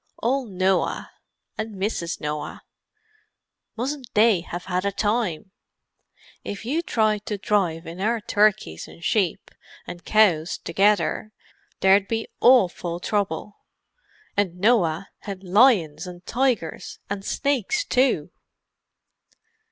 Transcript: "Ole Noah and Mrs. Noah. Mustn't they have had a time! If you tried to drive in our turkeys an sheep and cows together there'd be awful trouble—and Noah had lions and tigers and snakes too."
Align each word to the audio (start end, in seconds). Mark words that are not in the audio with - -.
"Ole 0.23 0.47
Noah 0.47 1.11
and 1.59 1.75
Mrs. 1.75 2.19
Noah. 2.19 2.63
Mustn't 3.77 4.11
they 4.15 4.41
have 4.41 4.65
had 4.65 4.83
a 4.83 4.91
time! 4.91 5.51
If 6.43 6.65
you 6.65 6.81
tried 6.81 7.23
to 7.27 7.37
drive 7.37 7.85
in 7.85 8.01
our 8.01 8.19
turkeys 8.19 8.87
an 8.87 9.01
sheep 9.01 9.51
and 9.85 10.03
cows 10.03 10.57
together 10.57 11.33
there'd 11.81 12.07
be 12.07 12.27
awful 12.39 12.99
trouble—and 12.99 14.55
Noah 14.57 15.07
had 15.19 15.43
lions 15.43 16.07
and 16.07 16.25
tigers 16.25 16.97
and 17.07 17.23
snakes 17.23 17.85
too." 17.85 18.31